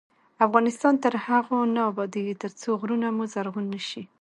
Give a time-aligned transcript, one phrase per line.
[0.45, 4.03] افغانستان تر هغو نه ابادیږي، ترڅو غرونه مو زرغون نشي.